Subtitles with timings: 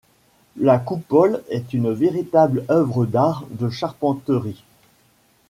[0.57, 4.63] La coupole est une véritable œuvre d'art de charpenterie.